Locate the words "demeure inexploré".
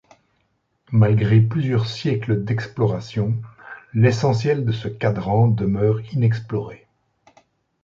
5.47-6.87